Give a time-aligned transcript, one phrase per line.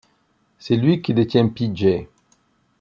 [0.57, 2.09] C'est lui qui détient Pee Jay.